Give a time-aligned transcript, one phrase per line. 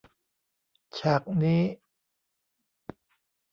[0.99, 1.63] ฉากนี้